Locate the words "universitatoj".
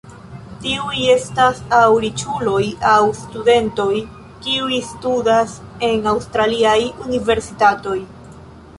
7.11-7.99